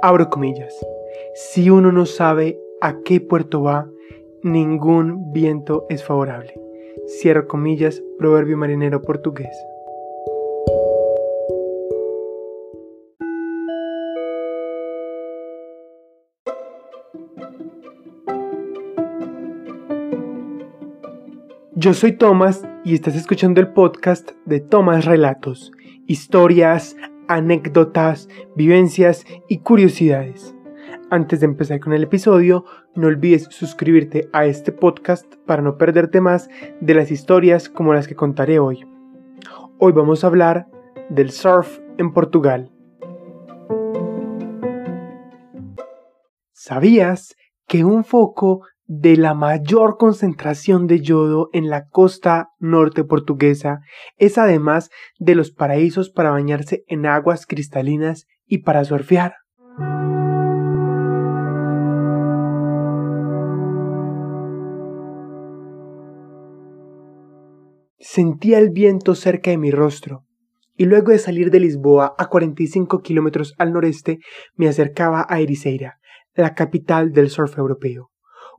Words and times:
Abro 0.00 0.30
comillas. 0.30 0.72
Si 1.34 1.70
uno 1.70 1.90
no 1.90 2.06
sabe 2.06 2.56
a 2.80 3.00
qué 3.00 3.20
puerto 3.20 3.62
va, 3.62 3.90
ningún 4.44 5.32
viento 5.32 5.86
es 5.88 6.04
favorable. 6.04 6.54
Cierro 7.08 7.48
comillas, 7.48 8.00
proverbio 8.16 8.56
marinero 8.56 9.02
portugués. 9.02 9.56
Yo 21.74 21.92
soy 21.92 22.12
Tomás 22.12 22.64
y 22.84 22.94
estás 22.94 23.16
escuchando 23.16 23.60
el 23.60 23.72
podcast 23.72 24.30
de 24.44 24.60
Tomás 24.60 25.06
Relatos, 25.06 25.72
historias, 26.06 26.94
anécdotas, 27.28 28.28
vivencias 28.56 29.24
y 29.48 29.58
curiosidades. 29.58 30.54
Antes 31.10 31.40
de 31.40 31.46
empezar 31.46 31.80
con 31.80 31.92
el 31.92 32.02
episodio, 32.02 32.64
no 32.94 33.06
olvides 33.06 33.44
suscribirte 33.50 34.28
a 34.32 34.46
este 34.46 34.72
podcast 34.72 35.36
para 35.46 35.62
no 35.62 35.78
perderte 35.78 36.20
más 36.20 36.48
de 36.80 36.94
las 36.94 37.10
historias 37.10 37.68
como 37.68 37.94
las 37.94 38.08
que 38.08 38.14
contaré 38.14 38.58
hoy. 38.58 38.86
Hoy 39.78 39.92
vamos 39.92 40.24
a 40.24 40.26
hablar 40.26 40.66
del 41.08 41.30
surf 41.30 41.78
en 41.98 42.12
Portugal. 42.12 42.70
¿Sabías 46.52 47.36
que 47.66 47.84
un 47.84 48.04
foco 48.04 48.62
de 48.88 49.18
la 49.18 49.34
mayor 49.34 49.98
concentración 49.98 50.86
de 50.86 51.02
yodo 51.02 51.50
en 51.52 51.68
la 51.68 51.84
costa 51.88 52.48
norte 52.58 53.04
portuguesa 53.04 53.80
es 54.16 54.38
además 54.38 54.88
de 55.18 55.34
los 55.34 55.50
paraísos 55.50 56.08
para 56.08 56.30
bañarse 56.30 56.84
en 56.88 57.04
aguas 57.04 57.44
cristalinas 57.44 58.26
y 58.46 58.62
para 58.62 58.86
surfear. 58.86 59.34
Sentía 67.98 68.58
el 68.58 68.70
viento 68.70 69.14
cerca 69.14 69.50
de 69.50 69.58
mi 69.58 69.70
rostro, 69.70 70.24
y 70.76 70.86
luego 70.86 71.12
de 71.12 71.18
salir 71.18 71.50
de 71.50 71.60
Lisboa 71.60 72.14
a 72.16 72.28
45 72.30 73.00
kilómetros 73.00 73.54
al 73.58 73.74
noreste 73.74 74.18
me 74.54 74.66
acercaba 74.66 75.26
a 75.28 75.40
Ericeira, 75.40 75.98
la 76.34 76.54
capital 76.54 77.12
del 77.12 77.28
surf 77.28 77.58
europeo 77.58 78.10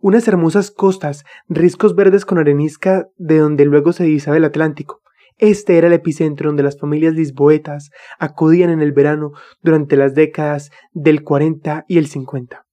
unas 0.01 0.27
hermosas 0.27 0.71
costas, 0.71 1.25
riscos 1.47 1.95
verdes 1.95 2.25
con 2.25 2.37
arenisca 2.37 3.07
de 3.17 3.39
donde 3.39 3.65
luego 3.65 3.93
se 3.93 4.05
divisaba 4.05 4.37
el 4.37 4.45
Atlántico. 4.45 5.01
Este 5.37 5.77
era 5.77 5.87
el 5.87 5.93
epicentro 5.93 6.49
donde 6.49 6.63
las 6.63 6.77
familias 6.77 7.13
lisboetas 7.13 7.91
acudían 8.17 8.69
en 8.69 8.81
el 8.81 8.91
verano 8.91 9.31
durante 9.61 9.95
las 9.95 10.13
décadas 10.13 10.71
del 10.91 11.23
40 11.23 11.85
y 11.87 11.97
el 11.97 12.07
50. 12.07 12.65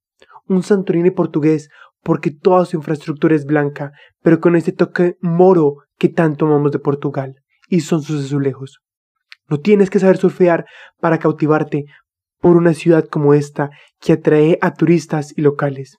Un 0.48 0.62
Santorini 0.62 1.10
portugués 1.10 1.68
porque 2.02 2.30
toda 2.30 2.64
su 2.64 2.76
infraestructura 2.76 3.34
es 3.34 3.44
blanca, 3.44 3.92
pero 4.22 4.40
con 4.40 4.54
ese 4.56 4.72
toque 4.72 5.16
moro 5.20 5.76
que 5.98 6.08
tanto 6.08 6.46
amamos 6.46 6.70
de 6.70 6.78
Portugal, 6.78 7.36
y 7.68 7.80
son 7.80 8.02
sus 8.02 8.26
azulejos. 8.26 8.80
No 9.48 9.58
tienes 9.58 9.90
que 9.90 9.98
saber 9.98 10.16
surfear 10.16 10.66
para 11.00 11.18
cautivarte 11.18 11.84
por 12.40 12.56
una 12.56 12.74
ciudad 12.74 13.06
como 13.06 13.34
esta 13.34 13.70
que 14.00 14.12
atrae 14.12 14.58
a 14.60 14.74
turistas 14.74 15.32
y 15.36 15.42
locales 15.42 15.98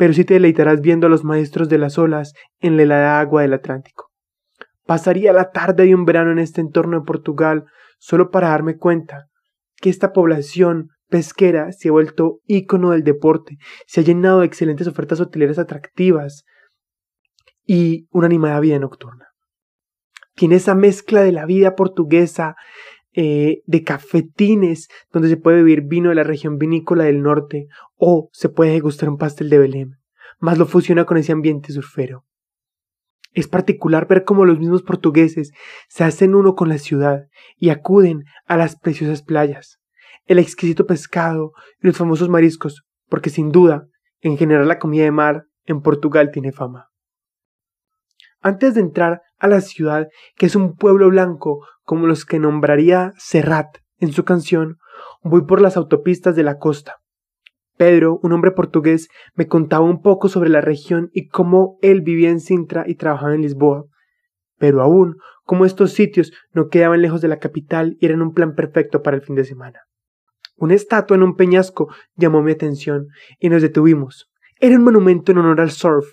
pero 0.00 0.14
sí 0.14 0.24
te 0.24 0.32
deleitarás 0.32 0.80
viendo 0.80 1.08
a 1.08 1.10
los 1.10 1.24
maestros 1.24 1.68
de 1.68 1.76
las 1.76 1.98
olas 1.98 2.32
en 2.58 2.78
la 2.78 2.84
helada 2.84 3.20
agua 3.20 3.42
del 3.42 3.52
Atlántico. 3.52 4.08
Pasaría 4.86 5.30
la 5.34 5.50
tarde 5.50 5.84
de 5.84 5.94
un 5.94 6.06
verano 6.06 6.30
en 6.30 6.38
este 6.38 6.62
entorno 6.62 6.98
de 6.98 7.04
Portugal 7.04 7.66
solo 7.98 8.30
para 8.30 8.48
darme 8.48 8.78
cuenta 8.78 9.26
que 9.76 9.90
esta 9.90 10.14
población 10.14 10.88
pesquera 11.10 11.70
se 11.72 11.90
ha 11.90 11.92
vuelto 11.92 12.38
ícono 12.46 12.92
del 12.92 13.04
deporte, 13.04 13.58
se 13.86 14.00
ha 14.00 14.02
llenado 14.02 14.40
de 14.40 14.46
excelentes 14.46 14.86
ofertas 14.86 15.20
hoteleras 15.20 15.58
atractivas 15.58 16.44
y 17.66 18.08
una 18.10 18.24
animada 18.24 18.58
vida 18.60 18.78
nocturna. 18.78 19.26
Tiene 20.34 20.54
esa 20.54 20.74
mezcla 20.74 21.20
de 21.20 21.32
la 21.32 21.44
vida 21.44 21.74
portuguesa, 21.74 22.56
eh, 23.12 23.62
de 23.66 23.82
cafetines 23.82 24.88
donde 25.12 25.28
se 25.28 25.36
puede 25.36 25.58
vivir 25.58 25.82
vino 25.82 26.10
de 26.10 26.14
la 26.14 26.22
región 26.22 26.58
vinícola 26.58 27.04
del 27.04 27.22
norte 27.22 27.66
o 27.96 28.30
se 28.32 28.48
puede 28.48 28.72
degustar 28.72 29.08
un 29.08 29.18
pastel 29.18 29.50
de 29.50 29.58
Belém, 29.58 29.98
más 30.38 30.58
lo 30.58 30.66
fusiona 30.66 31.04
con 31.04 31.16
ese 31.16 31.32
ambiente 31.32 31.72
surfero. 31.72 32.24
Es 33.32 33.46
particular 33.46 34.08
ver 34.08 34.24
cómo 34.24 34.44
los 34.44 34.58
mismos 34.58 34.82
portugueses 34.82 35.52
se 35.88 36.04
hacen 36.04 36.34
uno 36.34 36.54
con 36.54 36.68
la 36.68 36.78
ciudad 36.78 37.26
y 37.56 37.70
acuden 37.70 38.24
a 38.46 38.56
las 38.56 38.76
preciosas 38.76 39.22
playas, 39.22 39.78
el 40.26 40.38
exquisito 40.38 40.86
pescado 40.86 41.52
y 41.80 41.86
los 41.86 41.96
famosos 41.96 42.28
mariscos, 42.28 42.84
porque 43.08 43.30
sin 43.30 43.50
duda, 43.50 43.86
en 44.20 44.36
general 44.36 44.68
la 44.68 44.78
comida 44.78 45.04
de 45.04 45.12
mar 45.12 45.44
en 45.64 45.80
Portugal 45.80 46.30
tiene 46.32 46.52
fama. 46.52 46.89
Antes 48.42 48.74
de 48.74 48.80
entrar 48.80 49.22
a 49.38 49.48
la 49.48 49.60
ciudad, 49.60 50.08
que 50.36 50.46
es 50.46 50.56
un 50.56 50.74
pueblo 50.74 51.08
blanco 51.10 51.66
como 51.82 52.06
los 52.06 52.24
que 52.24 52.38
nombraría 52.38 53.12
Serrat 53.18 53.78
en 53.98 54.12
su 54.12 54.24
canción, 54.24 54.78
voy 55.22 55.42
por 55.42 55.60
las 55.60 55.76
autopistas 55.76 56.34
de 56.36 56.42
la 56.42 56.58
costa. 56.58 56.96
Pedro, 57.76 58.18
un 58.22 58.32
hombre 58.32 58.50
portugués, 58.50 59.08
me 59.34 59.46
contaba 59.46 59.84
un 59.84 60.02
poco 60.02 60.28
sobre 60.28 60.50
la 60.50 60.60
región 60.60 61.10
y 61.12 61.28
cómo 61.28 61.78
él 61.82 62.02
vivía 62.02 62.30
en 62.30 62.40
Sintra 62.40 62.84
y 62.86 62.94
trabajaba 62.94 63.34
en 63.34 63.42
Lisboa. 63.42 63.84
Pero 64.58 64.82
aún, 64.82 65.16
como 65.44 65.64
estos 65.64 65.92
sitios 65.92 66.32
no 66.52 66.68
quedaban 66.68 67.02
lejos 67.02 67.20
de 67.20 67.28
la 67.28 67.38
capital 67.38 67.96
y 67.98 68.06
eran 68.06 68.22
un 68.22 68.32
plan 68.34 68.54
perfecto 68.54 69.02
para 69.02 69.16
el 69.16 69.22
fin 69.22 69.34
de 69.34 69.44
semana. 69.44 69.80
Una 70.56 70.74
estatua 70.74 71.16
en 71.16 71.22
un 71.22 71.36
peñasco 71.36 71.88
llamó 72.16 72.42
mi 72.42 72.52
atención 72.52 73.08
y 73.38 73.48
nos 73.48 73.62
detuvimos. 73.62 74.30
Era 74.60 74.76
un 74.76 74.84
monumento 74.84 75.32
en 75.32 75.38
honor 75.38 75.62
al 75.62 75.70
surf, 75.70 76.06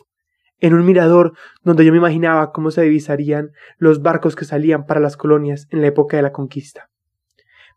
en 0.60 0.74
un 0.74 0.86
mirador 0.86 1.34
donde 1.64 1.86
yo 1.86 1.92
me 1.92 1.98
imaginaba 1.98 2.52
cómo 2.52 2.72
se 2.72 2.82
divisarían 2.82 3.52
los 3.78 4.02
barcos 4.02 4.36
que 4.36 4.46
salían 4.46 4.86
para 4.86 5.00
las 5.00 5.18
colonias 5.18 5.68
en 5.70 5.82
la 5.82 5.88
época 5.88 6.18
de 6.18 6.24
la 6.24 6.32
conquista. 6.32 6.90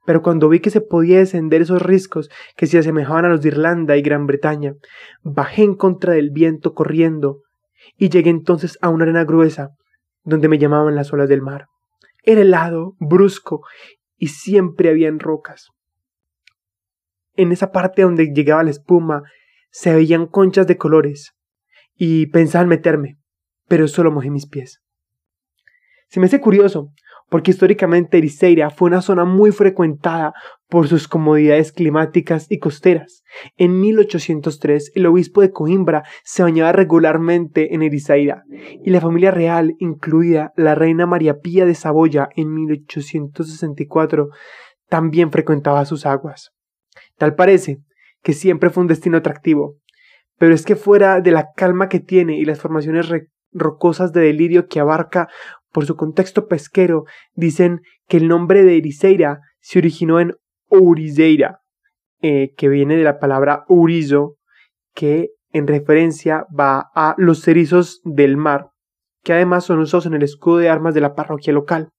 Pero 0.07 0.23
cuando 0.23 0.49
vi 0.49 0.61
que 0.61 0.71
se 0.71 0.81
podía 0.81 1.19
descender 1.19 1.63
esos 1.63 1.83
riscos 1.83 2.31
que 2.57 2.67
se 2.67 2.79
asemejaban 2.79 3.27
a 3.27 3.29
los 3.29 3.43
de 3.43 3.49
Irlanda 3.49 3.97
y 3.97 4.03
Gran 4.03 4.27
Bretaña, 4.27 4.75
bajé 5.23 5.63
en 5.63 5.75
contra 5.75 6.15
del 6.15 6.31
viento 6.31 6.75
corriendo 6.75 7.43
y 7.97 8.09
llegué 8.09 8.31
entonces 8.31 8.79
a 8.81 8.89
una 8.89 9.05
arena 9.05 9.25
gruesa 9.25 9.71
donde 10.23 10.49
me 10.49 10.59
llamaban 10.59 10.95
las 10.95 11.13
olas 11.13 11.29
del 11.29 11.43
mar. 11.43 11.67
Era 12.23 12.41
helado, 12.41 12.95
brusco 12.99 13.63
y 14.17 14.29
siempre 14.29 14.91
habían 14.91 15.19
rocas. 15.19 15.69
En 17.35 17.53
esa 17.53 17.73
parte 17.73 18.03
donde 18.03 18.33
llegaba 18.35 18.65
la 18.65 18.71
espuma 18.71 19.23
se 19.71 19.95
veían 19.95 20.27
conchas 20.27 20.67
de 20.67 20.77
colores, 20.77 21.35
y 22.03 22.29
pensaba 22.29 22.63
en 22.63 22.71
meterme, 22.71 23.19
pero 23.69 23.87
solo 23.87 24.11
mojé 24.11 24.31
mis 24.31 24.47
pies. 24.47 24.81
Se 26.09 26.19
me 26.19 26.27
hace 26.27 26.41
curioso, 26.41 26.89
porque 27.29 27.51
históricamente 27.51 28.17
Ericeira 28.17 28.71
fue 28.71 28.89
una 28.89 29.03
zona 29.03 29.27
muy 29.27 29.53
frecuentada 29.53 30.33
por 30.67 30.89
sus 30.89 31.07
comodidades 31.07 31.73
climáticas 31.73 32.47
y 32.49 32.59
costeras. 32.59 33.23
En 33.59 33.79
1803 33.81 34.93
el 34.95 35.05
obispo 35.05 35.43
de 35.43 35.51
Coimbra 35.51 36.03
se 36.25 36.43
bañaba 36.43 36.73
regularmente 36.73 37.75
en 37.75 37.83
Ericeira 37.83 38.45
y 38.83 38.89
la 38.89 39.03
familia 39.03 39.31
real, 39.31 39.75
incluida 39.79 40.55
la 40.57 40.75
reina 40.75 41.05
María 41.05 41.41
Pía 41.41 41.67
de 41.67 41.75
Saboya 41.75 42.31
en 42.35 42.55
1864, 42.55 44.31
también 44.89 45.31
frecuentaba 45.31 45.85
sus 45.85 46.07
aguas. 46.07 46.53
Tal 47.19 47.35
parece 47.35 47.83
que 48.23 48.33
siempre 48.33 48.71
fue 48.71 48.81
un 48.85 48.89
destino 48.89 49.19
atractivo, 49.19 49.77
pero 50.41 50.55
es 50.55 50.65
que 50.65 50.75
fuera 50.75 51.21
de 51.21 51.33
la 51.33 51.53
calma 51.55 51.91
que 51.91 52.01
tiene 52.01 52.39
y 52.39 52.47
las 52.47 52.61
formaciones 52.61 53.11
rocosas 53.53 54.15
de 54.15 54.23
delirio 54.23 54.69
que 54.69 54.81
abarca 54.81 55.29
por 55.71 55.85
su 55.85 55.97
contexto 55.97 56.49
pesquero, 56.49 57.05
dicen 57.35 57.83
que 58.09 58.17
el 58.17 58.27
nombre 58.27 58.65
de 58.65 58.79
Ericeira 58.79 59.41
se 59.61 59.79
originó 59.81 60.19
en 60.19 60.33
Ourizeira, 60.71 61.61
eh, 62.23 62.55
que 62.57 62.71
viene 62.71 62.97
de 62.97 63.05
la 63.05 63.19
palabra 63.19 63.65
Urizo, 63.69 64.37
que 64.95 65.29
en 65.53 65.67
referencia 65.67 66.47
va 66.59 66.89
a 66.95 67.15
los 67.19 67.47
erizos 67.47 68.01
del 68.05 68.39
mar, 68.39 68.71
que 69.23 69.35
además 69.35 69.65
son 69.67 69.81
usados 69.81 70.07
en 70.07 70.15
el 70.15 70.23
escudo 70.23 70.57
de 70.57 70.71
armas 70.71 70.95
de 70.95 71.03
la 71.03 71.15
parroquia 71.15 71.53
local. 71.53 71.91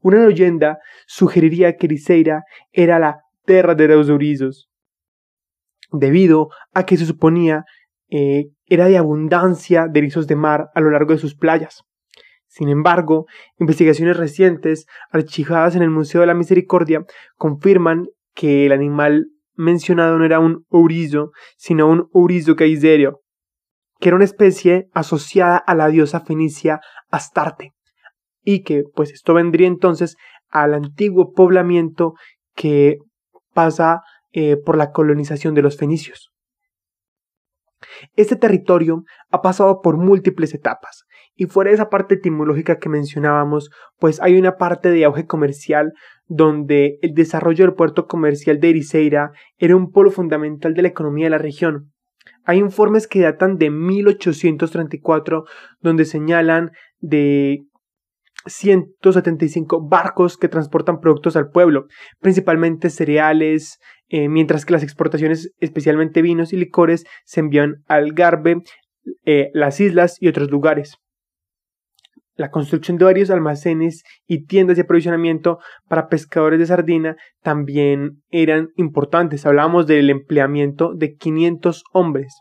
Una 0.00 0.26
leyenda 0.26 0.80
sugeriría 1.06 1.76
que 1.76 1.86
Ericeira 1.86 2.42
era 2.72 2.98
la 2.98 3.20
tierra 3.46 3.76
de 3.76 3.86
los 3.86 4.08
urizos, 4.08 4.71
debido 5.92 6.48
a 6.74 6.84
que 6.84 6.96
se 6.96 7.06
suponía 7.06 7.64
eh, 8.10 8.46
era 8.66 8.86
de 8.86 8.98
abundancia 8.98 9.86
de 9.88 10.00
erizos 10.00 10.26
de 10.26 10.36
mar 10.36 10.70
a 10.74 10.80
lo 10.80 10.90
largo 10.90 11.12
de 11.12 11.18
sus 11.18 11.34
playas. 11.34 11.82
Sin 12.46 12.68
embargo, 12.68 13.26
investigaciones 13.58 14.18
recientes, 14.18 14.86
archivadas 15.10 15.74
en 15.74 15.82
el 15.82 15.88
Museo 15.88 16.20
de 16.20 16.26
la 16.26 16.34
Misericordia, 16.34 17.04
confirman 17.36 18.08
que 18.34 18.66
el 18.66 18.72
animal 18.72 19.28
mencionado 19.54 20.18
no 20.18 20.24
era 20.24 20.40
un 20.40 20.66
ourizo, 20.68 21.30
sino 21.56 21.86
un 21.88 22.08
ourizo 22.12 22.54
caiserio, 22.56 23.20
que 24.00 24.10
era 24.10 24.16
una 24.16 24.26
especie 24.26 24.88
asociada 24.92 25.56
a 25.56 25.74
la 25.74 25.88
diosa 25.88 26.20
fenicia 26.20 26.80
Astarte, 27.10 27.72
y 28.42 28.62
que 28.62 28.82
pues 28.94 29.12
esto 29.12 29.32
vendría 29.32 29.68
entonces 29.68 30.16
al 30.50 30.74
antiguo 30.74 31.32
poblamiento 31.32 32.14
que 32.54 32.98
pasa 33.54 34.02
eh, 34.32 34.56
por 34.56 34.76
la 34.76 34.92
colonización 34.92 35.54
de 35.54 35.62
los 35.62 35.76
fenicios. 35.76 36.32
Este 38.16 38.36
territorio 38.36 39.04
ha 39.30 39.42
pasado 39.42 39.80
por 39.82 39.96
múltiples 39.96 40.54
etapas, 40.54 41.04
y 41.34 41.46
fuera 41.46 41.70
de 41.70 41.74
esa 41.74 41.88
parte 41.88 42.16
etimológica 42.16 42.78
que 42.78 42.88
mencionábamos, 42.88 43.70
pues 43.98 44.20
hay 44.20 44.38
una 44.38 44.56
parte 44.56 44.90
de 44.90 45.04
auge 45.04 45.26
comercial 45.26 45.92
donde 46.26 46.98
el 47.02 47.14
desarrollo 47.14 47.64
del 47.64 47.74
puerto 47.74 48.06
comercial 48.06 48.60
de 48.60 48.70
Ericeira 48.70 49.32
era 49.58 49.76
un 49.76 49.90
polo 49.90 50.10
fundamental 50.10 50.74
de 50.74 50.82
la 50.82 50.88
economía 50.88 51.26
de 51.26 51.30
la 51.30 51.38
región. 51.38 51.92
Hay 52.44 52.58
informes 52.58 53.06
que 53.06 53.20
datan 53.20 53.56
de 53.56 53.70
1834 53.70 55.44
donde 55.80 56.04
señalan 56.04 56.70
de 57.00 57.64
175 58.46 59.88
barcos 59.88 60.36
que 60.36 60.48
transportan 60.48 61.00
productos 61.00 61.36
al 61.36 61.50
pueblo, 61.50 61.86
principalmente 62.20 62.90
cereales, 62.90 63.78
eh, 64.08 64.28
mientras 64.28 64.64
que 64.64 64.72
las 64.72 64.82
exportaciones, 64.82 65.52
especialmente 65.58 66.22
vinos 66.22 66.52
y 66.52 66.56
licores, 66.56 67.04
se 67.24 67.40
envían 67.40 67.82
al 67.86 68.12
Garbe, 68.12 68.62
eh, 69.24 69.50
las 69.54 69.80
islas 69.80 70.16
y 70.20 70.28
otros 70.28 70.50
lugares. 70.50 70.96
La 72.34 72.50
construcción 72.50 72.96
de 72.96 73.04
varios 73.04 73.30
almacenes 73.30 74.04
y 74.26 74.46
tiendas 74.46 74.76
de 74.76 74.82
aprovisionamiento 74.82 75.58
para 75.86 76.08
pescadores 76.08 76.58
de 76.58 76.66
sardina 76.66 77.16
también 77.42 78.22
eran 78.30 78.70
importantes. 78.76 79.44
Hablábamos 79.44 79.86
del 79.86 80.08
empleamiento 80.08 80.94
de 80.94 81.14
500 81.14 81.84
hombres, 81.92 82.34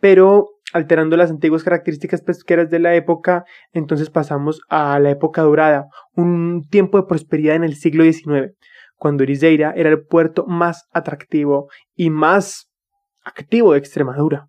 pero 0.00 0.55
alterando 0.72 1.16
las 1.16 1.30
antiguas 1.30 1.62
características 1.62 2.22
pesqueras 2.22 2.70
de 2.70 2.78
la 2.78 2.94
época, 2.94 3.44
entonces 3.72 4.10
pasamos 4.10 4.60
a 4.68 4.98
la 4.98 5.10
época 5.10 5.42
dorada, 5.42 5.86
un 6.14 6.66
tiempo 6.68 6.98
de 6.98 7.06
prosperidad 7.06 7.56
en 7.56 7.64
el 7.64 7.76
siglo 7.76 8.04
XIX, 8.04 8.54
cuando 8.96 9.22
Ericeira 9.22 9.72
era 9.76 9.90
el 9.90 10.04
puerto 10.04 10.46
más 10.46 10.86
atractivo 10.92 11.68
y 11.94 12.10
más 12.10 12.70
activo 13.24 13.72
de 13.72 13.78
Extremadura. 13.78 14.48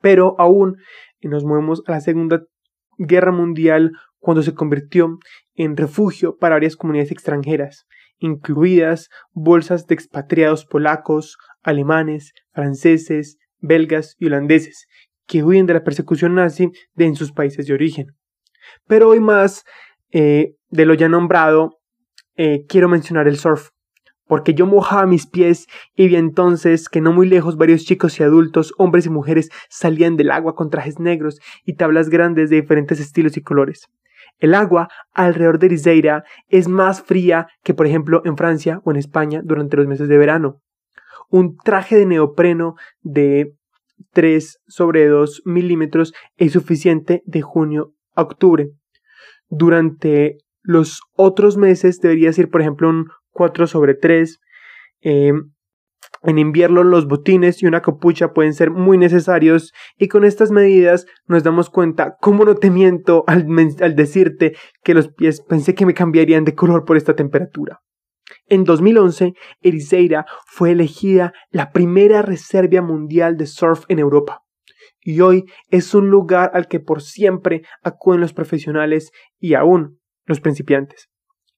Pero 0.00 0.34
aún 0.38 0.76
nos 1.22 1.44
movemos 1.44 1.82
a 1.86 1.92
la 1.92 2.00
Segunda 2.00 2.42
Guerra 2.96 3.32
Mundial 3.32 3.92
cuando 4.18 4.42
se 4.42 4.54
convirtió 4.54 5.18
en 5.54 5.76
refugio 5.76 6.36
para 6.36 6.56
varias 6.56 6.76
comunidades 6.76 7.10
extranjeras, 7.10 7.86
incluidas 8.18 9.08
bolsas 9.32 9.86
de 9.86 9.94
expatriados 9.94 10.66
polacos, 10.66 11.36
alemanes, 11.62 12.32
franceses, 12.52 13.38
belgas 13.60 14.16
y 14.18 14.26
holandeses, 14.26 14.86
que 15.26 15.42
huyen 15.42 15.66
de 15.66 15.74
la 15.74 15.84
persecución 15.84 16.34
nazi 16.34 16.70
de 16.94 17.06
en 17.06 17.16
sus 17.16 17.32
países 17.32 17.66
de 17.66 17.74
origen. 17.74 18.06
Pero 18.86 19.08
hoy 19.08 19.20
más 19.20 19.64
eh, 20.12 20.54
de 20.70 20.86
lo 20.86 20.94
ya 20.94 21.08
nombrado, 21.08 21.78
eh, 22.36 22.64
quiero 22.68 22.88
mencionar 22.88 23.28
el 23.28 23.38
surf, 23.38 23.68
porque 24.26 24.54
yo 24.54 24.66
mojaba 24.66 25.06
mis 25.06 25.26
pies 25.26 25.66
y 25.94 26.08
vi 26.08 26.16
entonces 26.16 26.88
que 26.88 27.00
no 27.00 27.12
muy 27.12 27.28
lejos 27.28 27.56
varios 27.56 27.84
chicos 27.84 28.18
y 28.18 28.22
adultos, 28.22 28.72
hombres 28.78 29.06
y 29.06 29.10
mujeres, 29.10 29.50
salían 29.68 30.16
del 30.16 30.30
agua 30.30 30.54
con 30.54 30.70
trajes 30.70 30.98
negros 30.98 31.40
y 31.64 31.74
tablas 31.74 32.08
grandes 32.08 32.50
de 32.50 32.60
diferentes 32.60 33.00
estilos 33.00 33.36
y 33.36 33.42
colores. 33.42 33.88
El 34.38 34.54
agua 34.54 34.88
alrededor 35.12 35.58
de 35.58 35.68
Rizeira 35.68 36.24
es 36.48 36.68
más 36.68 37.02
fría 37.02 37.48
que 37.62 37.74
por 37.74 37.86
ejemplo 37.86 38.22
en 38.24 38.36
Francia 38.36 38.80
o 38.84 38.90
en 38.90 38.96
España 38.96 39.42
durante 39.44 39.76
los 39.76 39.86
meses 39.86 40.08
de 40.08 40.16
verano 40.16 40.62
un 41.30 41.56
traje 41.56 41.96
de 41.96 42.06
neopreno 42.06 42.74
de 43.00 43.54
3 44.12 44.58
sobre 44.66 45.06
2 45.06 45.42
milímetros 45.44 46.12
es 46.36 46.52
suficiente 46.52 47.22
de 47.24 47.42
junio 47.42 47.92
a 48.14 48.22
octubre. 48.22 48.70
Durante 49.48 50.38
los 50.62 51.00
otros 51.16 51.56
meses 51.56 52.00
debería 52.00 52.32
ser, 52.32 52.48
por 52.48 52.60
ejemplo, 52.60 52.88
un 52.88 53.06
4 53.30 53.66
sobre 53.66 53.94
3. 53.94 54.38
Em, 55.02 55.52
en 56.22 56.38
invierno 56.38 56.82
los 56.84 57.06
botines 57.06 57.62
y 57.62 57.66
una 57.66 57.80
capucha 57.80 58.32
pueden 58.34 58.52
ser 58.52 58.70
muy 58.70 58.98
necesarios 58.98 59.72
y 59.96 60.08
con 60.08 60.24
estas 60.24 60.50
medidas 60.50 61.06
nos 61.26 61.42
damos 61.42 61.70
cuenta, 61.70 62.16
cómo 62.20 62.44
no 62.44 62.56
te 62.56 62.70
miento 62.70 63.24
al, 63.26 63.46
al 63.80 63.96
decirte 63.96 64.54
que 64.82 64.92
los 64.92 65.08
pies 65.08 65.40
pensé 65.40 65.74
que 65.74 65.86
me 65.86 65.94
cambiarían 65.94 66.44
de 66.44 66.54
color 66.54 66.84
por 66.84 66.98
esta 66.98 67.16
temperatura. 67.16 67.80
En 68.46 68.64
2011, 68.64 69.34
Ericeira 69.60 70.26
fue 70.46 70.72
elegida 70.72 71.32
la 71.50 71.70
primera 71.72 72.22
reserva 72.22 72.82
mundial 72.82 73.36
de 73.36 73.46
surf 73.46 73.84
en 73.88 73.98
Europa. 73.98 74.42
Y 75.02 75.20
hoy 75.20 75.44
es 75.70 75.94
un 75.94 76.10
lugar 76.10 76.50
al 76.54 76.68
que 76.68 76.80
por 76.80 77.02
siempre 77.02 77.62
acuden 77.82 78.20
los 78.20 78.32
profesionales 78.32 79.10
y 79.38 79.54
aún 79.54 79.98
los 80.26 80.40
principiantes. 80.40 81.08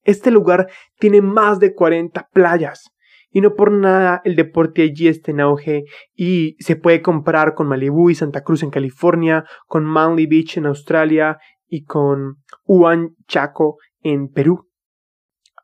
Este 0.04 0.30
lugar 0.30 0.68
tiene 0.98 1.22
más 1.22 1.58
de 1.58 1.74
40 1.74 2.28
playas. 2.32 2.90
Y 3.34 3.40
no 3.40 3.54
por 3.54 3.72
nada 3.72 4.20
el 4.24 4.36
deporte 4.36 4.82
allí 4.82 5.08
está 5.08 5.30
en 5.30 5.40
auge 5.40 5.84
y 6.14 6.54
se 6.58 6.76
puede 6.76 7.00
comparar 7.00 7.54
con 7.54 7.66
Malibu 7.66 8.10
y 8.10 8.14
Santa 8.14 8.42
Cruz 8.42 8.62
en 8.62 8.70
California, 8.70 9.44
con 9.66 9.84
Manly 9.84 10.26
Beach 10.26 10.58
en 10.58 10.66
Australia 10.66 11.38
y 11.66 11.84
con 11.84 12.42
Huan 12.66 13.16
Chaco 13.28 13.78
en 14.02 14.28
Perú. 14.28 14.68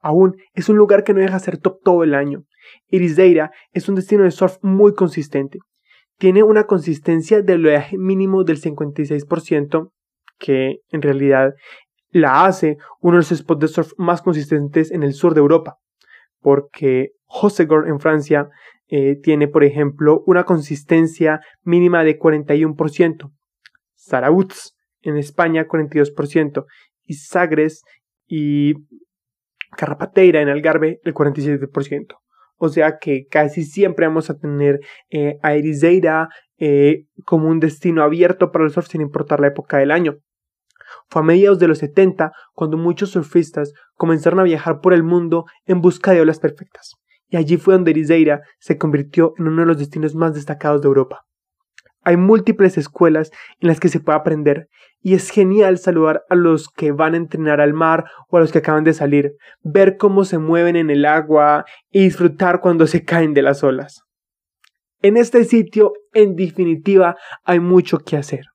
Aún 0.01 0.37
es 0.55 0.69
un 0.69 0.77
lugar 0.77 1.05
que 1.05 1.15
no 1.15 1.21
deja 1.21 1.39
ser 1.39 1.59
top 1.59 1.81
todo 1.83 2.05
el 2.05 2.15
año. 2.15 2.45
Ericeira 2.89 3.51
es 3.73 3.89
un 3.89 3.95
destino 3.95 4.25
de 4.25 4.31
surf 4.31 4.57
muy 4.63 4.95
consistente. 4.95 5.59
Tiene 6.19 6.43
una 6.43 6.65
consistencia 6.65 7.43
de 7.43 7.55
oleaje 7.55 7.97
mínimo 7.97 8.45
del 8.45 8.61
56%, 8.61 9.91
que 10.39 10.81
en 10.91 11.03
realidad 11.03 11.55
la 12.11 12.47
hace 12.47 12.79
uno 13.01 13.15
de 13.15 13.19
los 13.19 13.29
spots 13.29 13.61
de 13.61 13.69
surf 13.69 13.93
más 13.97 14.23
consistentes 14.23 14.91
en 14.91 15.03
el 15.03 15.13
sur 15.13 15.35
de 15.35 15.41
Europa, 15.41 15.79
porque 16.41 17.13
Hossegor 17.27 17.89
en 17.89 18.01
Francia 18.01 18.49
eh, 18.89 19.17
tiene, 19.23 19.49
por 19.49 19.65
ejemplo, 19.65 20.23
una 20.27 20.45
consistencia 20.45 21.41
mínima 21.63 22.05
de 22.05 22.19
41%, 22.19 23.31
Zarautz 23.97 24.75
en 25.03 25.17
España 25.17 25.67
42%, 25.67 26.65
y 27.05 27.15
Sagres 27.15 27.83
y 28.27 28.75
Carrapateira 29.77 30.41
en 30.41 30.49
Algarve 30.49 31.01
el 31.05 31.15
47%. 31.15 32.17
O 32.57 32.69
sea 32.69 32.99
que 32.99 33.27
casi 33.31 33.63
siempre 33.65 34.07
vamos 34.07 34.31
a 34.31 34.39
tener 34.39 34.81
eh, 35.11 35.39
a 35.43 35.55
Ericeira 35.55 36.29
eh, 36.59 37.05
como 37.25 37.49
un 37.49 37.61
destino 37.61 38.03
abierto 38.03 38.51
para 38.51 38.65
el 38.65 38.71
surf 38.71 38.89
sin 38.89 39.01
importar 39.01 39.41
la 39.41 39.47
época 39.47 39.79
del 39.79 39.93
año. 39.93 40.17
Fue 41.09 41.23
a 41.23 41.25
mediados 41.25 41.59
de 41.59 41.69
los 41.69 41.79
70 41.79 42.33
cuando 42.55 42.77
muchos 42.77 43.11
surfistas 43.11 43.73
comenzaron 43.95 44.41
a 44.41 44.45
viajar 44.45 44.81
por 44.81 44.93
el 44.93 45.03
mundo 45.03 45.45
en 45.67 45.81
busca 45.81 46.13
de 46.13 46.21
olas 46.21 46.41
perfectas. 46.41 46.95
Y 47.29 47.37
allí 47.37 47.59
fue 47.59 47.75
donde 47.75 47.93
Ericeira 47.93 48.41
se 48.59 48.79
convirtió 48.79 49.35
en 49.39 49.49
uno 49.49 49.63
de 49.63 49.67
los 49.67 49.79
destinos 49.79 50.15
más 50.15 50.35
destacados 50.35 50.81
de 50.83 50.89
Europa. 50.89 51.28
Hay 52.09 52.17
múltiples 52.17 52.79
escuelas 52.79 53.31
en 53.61 53.69
las 53.69 53.81
que 53.81 53.91
se 53.91 54.01
puede 54.01 54.17
aprender 54.17 54.69
y 55.03 55.13
es 55.13 55.29
genial 55.29 55.77
saludar 55.77 56.23
a 56.31 56.37
los 56.37 56.71
que 56.71 56.91
van 56.91 57.13
a 57.13 57.19
entrenar 57.19 57.61
al 57.61 57.75
mar 57.75 58.07
o 58.31 58.39
a 58.39 58.41
los 58.41 58.51
que 58.51 58.61
acaban 58.61 58.83
de 58.83 58.95
salir, 58.95 59.33
ver 59.61 59.99
cómo 59.99 60.25
se 60.25 60.39
mueven 60.39 60.77
en 60.77 60.89
el 60.89 61.05
agua 61.05 61.67
y 61.91 62.05
disfrutar 62.05 62.61
cuando 62.63 62.87
se 62.87 63.05
caen 63.05 63.35
de 63.35 63.43
las 63.43 63.63
olas. 63.63 64.05
En 65.03 65.19
este 65.19 65.45
sitio, 65.45 65.93
en 66.15 66.35
definitiva, 66.35 67.15
hay 67.45 67.61
mucho 67.61 67.99
que 67.99 68.17
hacer. 68.17 68.47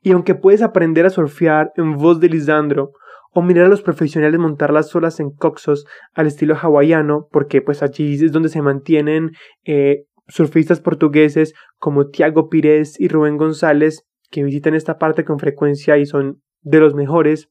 Y 0.00 0.12
aunque 0.12 0.36
puedes 0.36 0.62
aprender 0.62 1.04
a 1.04 1.10
surfear 1.10 1.72
en 1.74 1.96
voz 1.96 2.20
de 2.20 2.28
Lisandro 2.28 2.92
o 3.32 3.42
mirar 3.42 3.64
a 3.64 3.70
los 3.70 3.82
profesionales 3.82 4.38
montar 4.38 4.72
las 4.72 4.94
olas 4.94 5.18
en 5.18 5.32
coxos 5.32 5.84
al 6.14 6.28
estilo 6.28 6.54
hawaiano, 6.54 7.26
porque 7.32 7.60
pues 7.60 7.82
allí 7.82 8.24
es 8.24 8.30
donde 8.30 8.50
se 8.50 8.62
mantienen 8.62 9.32
eh, 9.64 10.04
surfistas 10.28 10.80
portugueses 10.80 11.54
como 11.78 12.08
Tiago 12.08 12.48
Pires 12.48 12.98
y 12.98 13.08
Rubén 13.08 13.36
González, 13.36 14.06
que 14.30 14.44
visitan 14.44 14.74
esta 14.74 14.98
parte 14.98 15.24
con 15.24 15.38
frecuencia 15.38 15.98
y 15.98 16.06
son 16.06 16.42
de 16.62 16.80
los 16.80 16.94
mejores. 16.94 17.50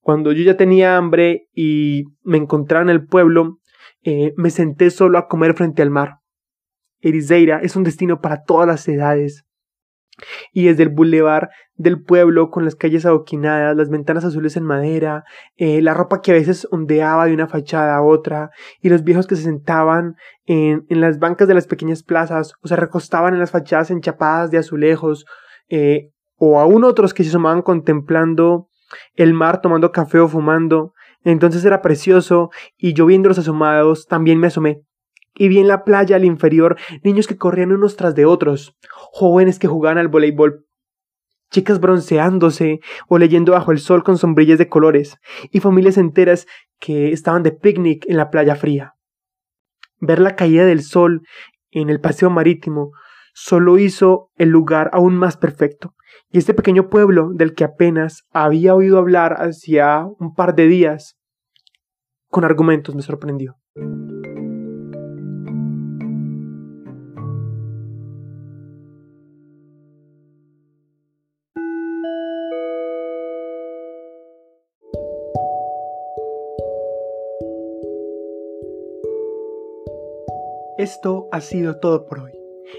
Cuando 0.00 0.32
yo 0.32 0.42
ya 0.42 0.56
tenía 0.56 0.96
hambre 0.96 1.48
y 1.52 2.04
me 2.22 2.38
encontraba 2.38 2.82
en 2.82 2.90
el 2.90 3.06
pueblo, 3.06 3.58
eh, 4.02 4.32
me 4.36 4.50
senté 4.50 4.90
solo 4.90 5.18
a 5.18 5.28
comer 5.28 5.54
frente 5.54 5.82
al 5.82 5.90
mar. 5.90 6.18
Ericeira 7.00 7.60
es 7.60 7.76
un 7.76 7.84
destino 7.84 8.20
para 8.20 8.42
todas 8.42 8.66
las 8.66 8.88
edades 8.88 9.45
y 10.52 10.66
desde 10.66 10.84
el 10.84 10.88
bulevar 10.88 11.50
del 11.74 12.02
pueblo 12.02 12.50
con 12.50 12.64
las 12.64 12.74
calles 12.74 13.04
adoquinadas, 13.04 13.76
las 13.76 13.90
ventanas 13.90 14.24
azules 14.24 14.56
en 14.56 14.64
madera, 14.64 15.24
eh, 15.56 15.82
la 15.82 15.94
ropa 15.94 16.20
que 16.22 16.30
a 16.30 16.34
veces 16.34 16.66
ondeaba 16.70 17.26
de 17.26 17.34
una 17.34 17.48
fachada 17.48 17.96
a 17.96 18.02
otra, 18.02 18.50
y 18.80 18.88
los 18.88 19.04
viejos 19.04 19.26
que 19.26 19.36
se 19.36 19.42
sentaban 19.42 20.16
en, 20.46 20.86
en 20.88 21.00
las 21.00 21.18
bancas 21.18 21.48
de 21.48 21.54
las 21.54 21.66
pequeñas 21.66 22.02
plazas 22.02 22.54
o 22.62 22.68
se 22.68 22.76
recostaban 22.76 23.34
en 23.34 23.40
las 23.40 23.50
fachadas 23.50 23.90
enchapadas 23.90 24.50
de 24.50 24.58
azulejos, 24.58 25.26
eh, 25.68 26.10
o 26.38 26.60
aún 26.60 26.84
otros 26.84 27.14
que 27.14 27.24
se 27.24 27.30
asomaban 27.30 27.62
contemplando 27.62 28.68
el 29.14 29.34
mar 29.34 29.60
tomando 29.60 29.92
café 29.92 30.18
o 30.20 30.28
fumando. 30.28 30.92
Entonces 31.24 31.64
era 31.64 31.82
precioso 31.82 32.50
y 32.76 32.92
yo 32.92 33.06
viendo 33.06 33.28
los 33.28 33.38
asomados 33.38 34.06
también 34.06 34.38
me 34.38 34.46
asomé 34.46 34.82
y 35.36 35.48
vi 35.48 35.58
en 35.58 35.68
la 35.68 35.84
playa 35.84 36.16
al 36.16 36.24
inferior 36.24 36.76
niños 37.02 37.26
que 37.26 37.36
corrían 37.36 37.72
unos 37.72 37.96
tras 37.96 38.14
de 38.14 38.24
otros, 38.24 38.76
jóvenes 38.90 39.58
que 39.58 39.68
jugaban 39.68 39.98
al 39.98 40.08
voleibol, 40.08 40.66
chicas 41.50 41.80
bronceándose 41.80 42.80
o 43.08 43.18
leyendo 43.18 43.52
bajo 43.52 43.72
el 43.72 43.78
sol 43.78 44.02
con 44.02 44.18
sombrillas 44.18 44.58
de 44.58 44.68
colores, 44.68 45.18
y 45.50 45.60
familias 45.60 45.98
enteras 45.98 46.46
que 46.80 47.12
estaban 47.12 47.42
de 47.42 47.52
picnic 47.52 48.04
en 48.08 48.16
la 48.16 48.30
playa 48.30 48.56
fría. 48.56 48.94
Ver 50.00 50.18
la 50.20 50.36
caída 50.36 50.64
del 50.64 50.82
sol 50.82 51.22
en 51.70 51.90
el 51.90 52.00
paseo 52.00 52.30
marítimo 52.30 52.92
solo 53.34 53.78
hizo 53.78 54.30
el 54.36 54.48
lugar 54.48 54.90
aún 54.92 55.16
más 55.16 55.36
perfecto, 55.36 55.94
y 56.30 56.38
este 56.38 56.54
pequeño 56.54 56.88
pueblo 56.88 57.30
del 57.32 57.54
que 57.54 57.64
apenas 57.64 58.22
había 58.32 58.74
oído 58.74 58.98
hablar 58.98 59.36
hacía 59.40 60.06
un 60.18 60.34
par 60.34 60.54
de 60.54 60.66
días, 60.66 61.16
con 62.28 62.44
argumentos 62.44 62.94
me 62.94 63.02
sorprendió. 63.02 63.56
Esto 80.78 81.28
ha 81.32 81.40
sido 81.40 81.78
todo 81.78 82.06
por 82.06 82.20
hoy. 82.20 82.32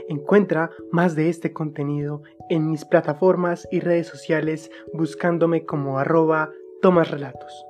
Encuentra 0.07 0.69
más 0.91 1.15
de 1.15 1.29
este 1.29 1.51
contenido 1.51 2.21
en 2.49 2.69
mis 2.69 2.85
plataformas 2.85 3.67
y 3.71 3.79
redes 3.79 4.05
sociales 4.05 4.69
buscándome 4.93 5.65
como 5.65 5.97
arroba 5.97 6.51
tomasrelatos. 6.81 7.65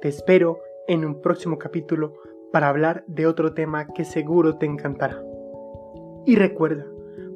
Te 0.00 0.08
espero 0.08 0.60
en 0.86 1.04
un 1.04 1.20
próximo 1.20 1.58
capítulo 1.58 2.14
para 2.52 2.68
hablar 2.68 3.02
de 3.08 3.26
otro 3.26 3.52
tema 3.52 3.88
que 3.94 4.04
seguro 4.04 4.58
te 4.58 4.66
encantará. 4.66 5.20
Y 6.24 6.36
recuerda, 6.36 6.86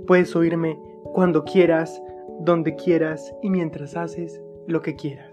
puedes 0.07 0.37
oírme 0.37 0.79
cuando 1.13 1.45
quieras, 1.45 2.01
donde 2.41 2.77
quieras 2.77 3.35
y 3.43 3.51
mientras 3.51 3.97
haces 3.97 4.41
lo 4.69 4.81
que 4.81 4.95
quieras. 4.95 5.32